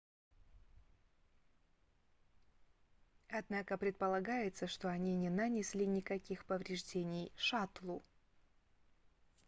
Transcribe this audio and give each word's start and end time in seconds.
однако 3.29 3.77
предполагается 3.77 4.65
что 4.65 4.89
они 4.89 5.15
не 5.15 5.29
нанесли 5.29 5.85
никаких 5.85 6.43
повреждений 6.45 7.31
шаттлу 7.35 8.01